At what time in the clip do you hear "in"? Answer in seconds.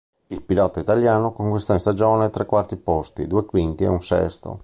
1.75-1.79